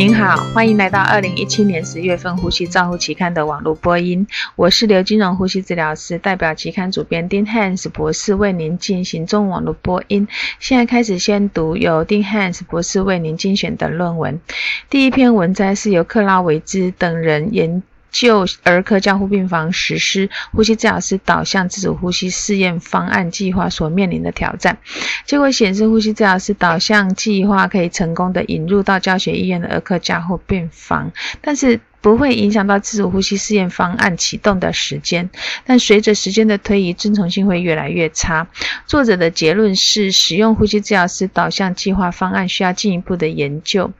[0.00, 4.26] 您好，欢迎来到二零一七年十月份《呼吸照护期刊》的网络播音。
[4.56, 10.26] 我是刘金荣呼吸治疗师，代表期刊主编丁汉斯博士为您进行中网络播音。
[10.58, 14.40] 现在开始先读由丁汉斯博士为您精选的论文。
[14.88, 17.82] 第一篇文摘是由克拉维兹等人研。
[18.10, 24.78] 就儿科加护病房实施呼吸治疗师导向自主呼吸试验方案计划所面临的挑战，
[25.26, 35.30] 结果显示，呼吸治疗师导向计划可以成功的引入到教学医院的儿科加护病房，但是不会影响到自主呼吸试验方案启动的时间。
[35.66, 38.48] 但随着时间的推移，遵从性会越来越差。
[38.86, 43.92] 作者的结论是，使用呼吸治疗师导向计划方案需要进一步的研究。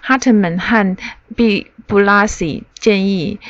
[0.00, 0.96] 哈特曼和
[1.34, 1.66] B。
[1.86, 3.40] 布拉西建议，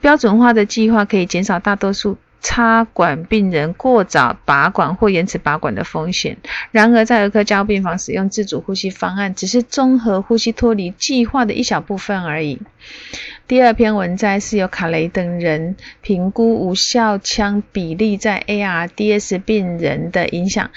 [0.00, 6.36] 标准化的计划可以减少大多数插管病人过早拔管或延迟拔管的风险。
[6.70, 12.60] 然而，在儿科加护病房使用自主呼吸方案，只是综合呼吸脱离计划的一小部分而已。
[13.46, 20.70] 第二篇文摘是由卡雷等人评估无效腔比例在 ARDS 病人的影响。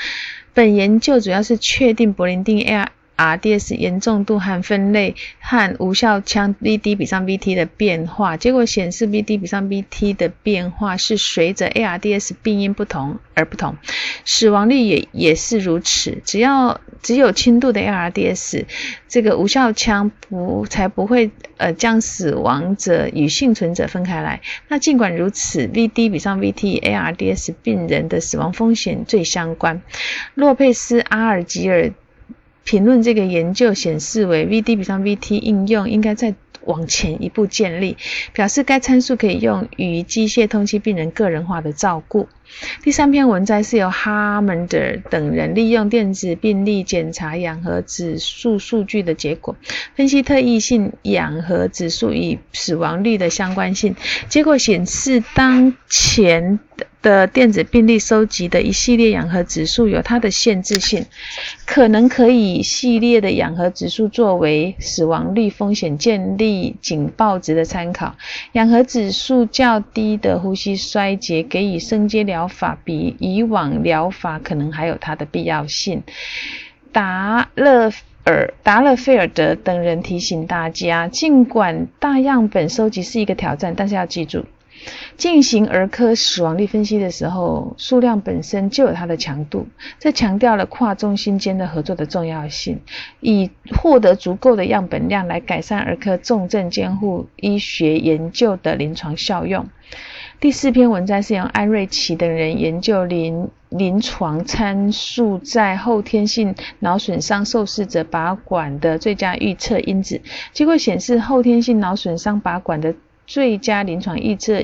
[0.53, 2.87] 本研究主要是确定柏林定 AR。
[3.21, 13.77] RDS 严重度和分类和无效腔 VD 比上 VT 的变化，结果显示 VD 比上 VT 的变化是随着 ARDS 病因不同而不同，
[14.25, 16.21] 死亡率也也是如此。
[16.25, 18.65] 只要只有轻度的 ARDS，
[19.07, 24.41] 这个无效腔不才不会呃将死亡者与幸存者分开来。
[24.67, 29.81] 那尽管如此，VD 比上 VT ARDS 病人的死亡风险最相关。
[30.33, 31.91] 洛佩斯阿尔吉尔。
[32.63, 37.97] 评论这个研究显示为 VD 比上 VT 应用应该再往前一步建立，
[38.33, 42.29] 表示该参数可以用于机械通气病人个人化的照顾。
[42.83, 44.77] 第三篇文摘是由哈门德
[45.09, 49.55] 等人利用电子病历检查氧合指数数据的结果，
[49.95, 53.95] 分析特异性氧合指数与死亡率的相关性。
[54.29, 61.05] 结果显示，当前的的电子病历收集的一系列氧合指数有它的限制性，
[61.65, 68.15] 可能可以系列的氧合指数作为死亡率风险建立警报值的参考。
[68.51, 72.41] 氧合指数较低的呼吸衰竭给予升阶疗。
[72.51, 76.03] 法比以往疗法可能还有它的必要性。
[76.91, 77.91] 达勒
[78.25, 84.45] 尔达勒菲尔德等人提醒大家，尽管大样本收集是一个挑战，但是要记住，
[85.17, 89.67] 进行儿科死亡率分析的时候，数量本身就有它的强度。
[89.99, 92.79] 这强调了跨中心间的合作的重要性，
[93.19, 99.67] 以获得足够的样本量来改善儿科重症监护医学研究的临床效用。
[100.39, 110.19] 第四篇文章是由安瑞奇等人研究临临床参数在后天性脑损伤受试者拔管的最佳预测因子。
[110.51, 112.95] 结果显示，后天性脑损伤拔管的
[113.27, 114.63] 最佳临床预测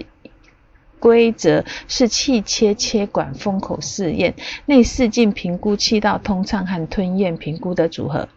[0.99, 4.33] 规则是气切切管封口试验、
[4.65, 8.27] 内视镜评估、气道通畅和吞咽评估的组合。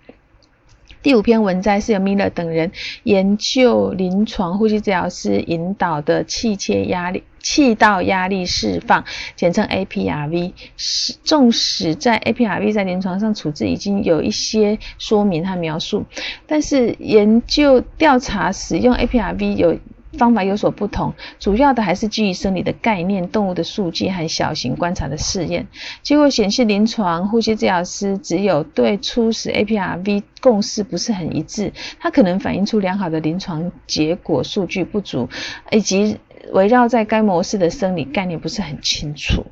[1.03, 2.73] 第五篇文摘是由米勒等人
[3.05, 9.03] 研究临床呼吸治疗师引导的气切压力、气道压力释放，
[9.35, 10.53] 简称 APRV。
[10.77, 16.05] 是，纵使在 APRV 在临床上处置已经有一些说明和描述，
[16.47, 19.79] 但是研究调查使用 APRV 有。
[20.13, 25.67] 方法有所不同，主要的还是基于生理的概念、动物的数据和小型观察的试验。
[26.03, 35.29] 结果显示，临床呼吸治疗师只有对初始 APRV 共识不是很一致，它可能反映出良好的临床结果数据不足，
[35.71, 36.19] 以及。
[36.53, 39.47] 围绕在该模式的生理概念不是很清楚。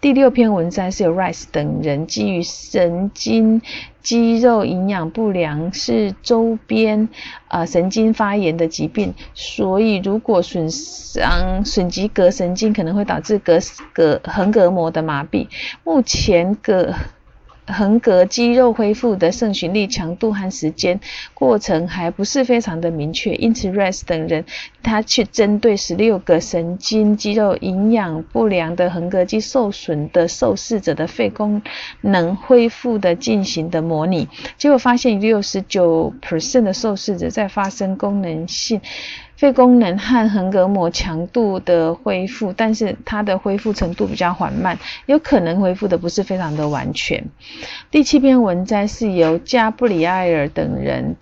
[0.00, 3.60] 第六篇文章是由 Rice 等人基于神经
[4.02, 7.08] 肌肉营养不良是周边
[7.48, 13.60] 啊神经发炎的疾病，所以如果损伤损及膈神经，可能会导致膈
[13.94, 15.48] 膈横膈膜的麻痹。
[15.84, 16.94] 目前膈
[17.68, 20.98] 横膈肌肉恢复的肾循力强度和时间
[21.34, 24.44] 过程还不是非常的明确，因此 Rice 等人
[24.82, 31.62] 他去针对十六个神经肌肉营养不良的横膈肌受损的受试者的肺功
[32.00, 38.80] 能恢复的进行的模拟，结果发现六十九 percent 的受试者在发生功能性。
[39.38, 44.76] 肺功能和横膈膜强度的恢复，但是它的恢复程度比较缓慢，
[45.06, 47.24] 有可能恢复的不是非常的完全。
[47.92, 51.14] 第七篇文摘是由加布里埃尔等人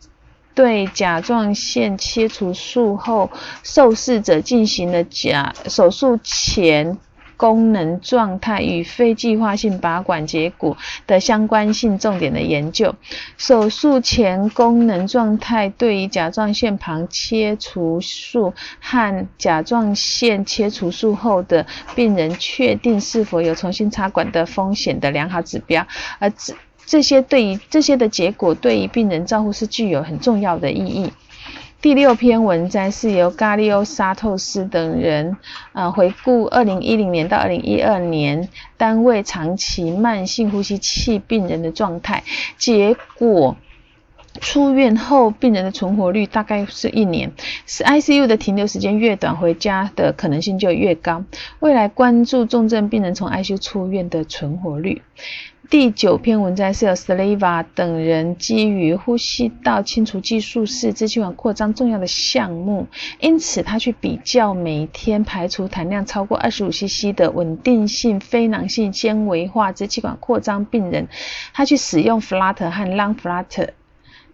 [0.54, 3.30] 对甲状腺切除术后
[3.62, 6.96] 受试者进行了甲手术前
[7.36, 12.94] 功能状态与非计划性拔管结骨的相关性重点的研究。
[13.36, 25.86] 手术前功能状态对于甲状腺旁切除术和甲状腺切除术后的病人确定是否有重新插管的风险的良好指标，
[26.18, 26.54] 而这
[26.86, 31.12] 这些对于这些的结果对于病人照护是具有很重要的意义。
[31.82, 35.36] 第六篇文章是由咖利欧沙透斯等人，
[35.72, 42.24] 呃，回顾二零一零年到二零一二年单位长期慢性呼吸器病人的状态，
[42.58, 43.56] 结果
[44.40, 47.32] 出院后病人的存活率大概是一年，
[47.66, 51.24] 是 ICU 的停留时间越短，回家的可能性就越高。
[51.60, 55.02] 未来关注重症病人从 ICU 出院的存活率。
[55.68, 62.86] 第九篇文章是由 Slava 等人基于呼吸道清除技术是支气管扩张重要的项目，
[63.18, 71.08] 因此他去比较每天排除痰量超过二十五 cc 的稳定性非囊性纤维化支气管扩张病人，
[71.52, 73.70] 他去使用 Flutter 和 Long Flutter。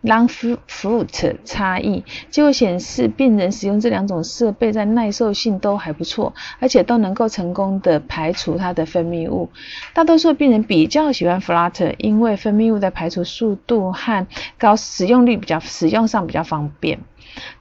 [0.02, 9.48] Lung flute 差异，结果显示病人使用这两种设备在耐受性都还不错，而且都能够成功的排除它的分泌物。
[9.94, 14.26] 大多数病人比较喜欢 Flutter，因为分泌物的排除速度和
[14.58, 16.98] 高使用率比较使用上比较方便。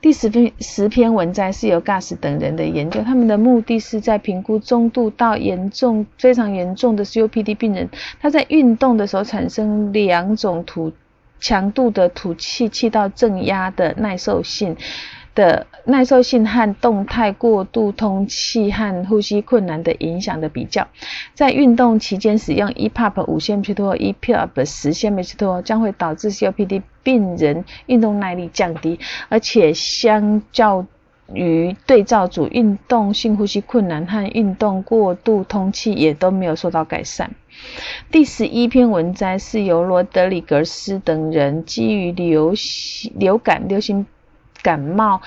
[0.02, 7.88] 第十篇十篇文章是由 Gas 等人的研究，他们的目的是在评估中度到严重非常严重的 COPD 病人，
[8.20, 10.92] 他在运动的时候产生两种吐。
[11.42, 14.78] 强度的吐气气道正压的耐受性
[15.34, 20.88] 的耐受性和动态过度通气和呼吸困难的影响的比较，
[21.34, 29.00] 在运动期间使用 EPUB 五千米托 EPUB 十千米托将会导致 COPD 病人运动耐力降低，
[29.30, 30.86] 而且相较。
[31.34, 37.32] 与对照组运动性呼吸困难和运动过度通气也都没有受到改善。
[38.12, 42.54] 第十一篇文摘是由罗德里格斯等人基于流
[43.16, 44.06] 流感、流行
[44.62, 45.22] 感冒。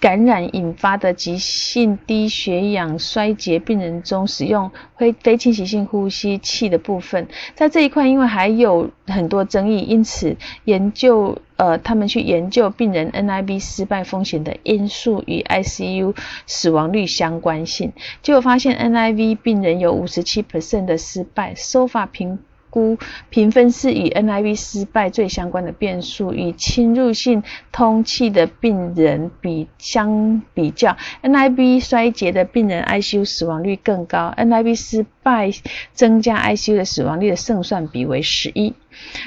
[0.00, 16.16] 感染引发的急性低血氧衰竭病人中，使用非非侵袭性呼吸器的部分，在这一块因为还有很多争议，因此研究呃，他们去研究病人 NIB 失败风险的因素与 ICU
[16.46, 17.92] 死亡率相关性，
[18.22, 22.38] 结果发现 NIV 病人有五十七 percent 的失败，SOFA 评。
[22.70, 22.98] 估
[23.30, 35.52] 评分是与 NIV 失败最相关的变数，与侵入性通气的病人比相比较，NIV 衰竭的病人 ICU 死亡率更高，NIV 失败
[35.92, 38.74] 增加 ICU 的死亡率的胜算比为十一。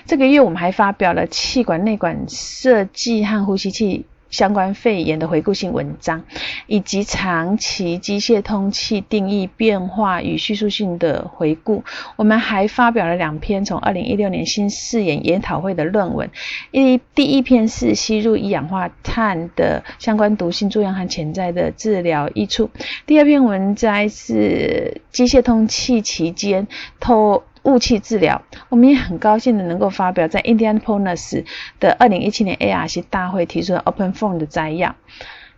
[0.05, 4.05] 这个月我们还发表了气管内管设计和呼吸器。
[4.29, 6.21] 相关肺炎的回顾性文章，
[6.65, 11.81] 以及长期机械通气定义变化与叙述性的回顾。
[12.17, 16.29] 我们还发表了两篇从二零一六年新视野研讨会的论文。
[16.71, 22.69] 一第一篇是吸入一氧化碳的相关毒性作用和潜在的治疗益处。
[23.05, 26.67] 第二篇文摘是机械通气期间
[26.99, 27.43] 透。
[27.63, 31.45] 雾气治疗，我们也很高兴的能够发表在 Indianapolis
[31.79, 34.95] 的二零一七年 ARC 大会提出的 Open Phone 的摘要。